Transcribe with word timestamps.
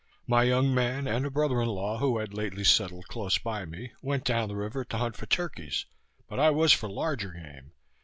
My 0.25 0.41
young 0.45 0.73
man, 0.73 1.05
and 1.05 1.27
a 1.27 1.29
brother 1.29 1.61
in 1.61 1.67
law 1.67 1.99
who 1.99 2.17
had 2.17 2.33
lately 2.33 2.63
settled 2.63 3.07
close 3.07 3.37
by 3.37 3.65
me, 3.65 3.91
went 4.01 4.23
down 4.23 4.47
the 4.49 4.55
river 4.55 4.83
to 4.83 4.97
hunt 4.97 5.15
for 5.15 5.27
turkeys; 5.27 5.85
but 6.27 6.39
I 6.39 6.49
was 6.49 6.73
for 6.73 6.89
larger 6.89 7.29
game. 7.33 7.73